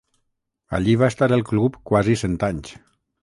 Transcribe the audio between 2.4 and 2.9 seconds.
anys.